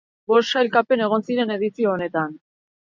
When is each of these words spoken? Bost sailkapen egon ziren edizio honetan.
Bost 0.31 0.55
sailkapen 0.55 1.05
egon 1.09 1.27
ziren 1.29 1.55
edizio 1.59 1.95
honetan. 1.97 2.39